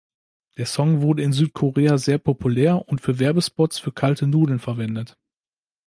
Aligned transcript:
Der 0.57 0.65
Song 0.65 1.01
wurde 1.03 1.21
in 1.21 1.31
Südkorea 1.31 1.99
sehr 1.99 2.17
populär 2.17 2.87
und 2.89 3.01
für 3.01 3.19
Werbespots 3.19 3.77
für 3.77 3.91
kalte 3.91 4.25
Nudeln 4.25 4.57
verwendet. 4.57 5.15